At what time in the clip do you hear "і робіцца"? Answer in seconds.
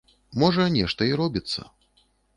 1.09-1.61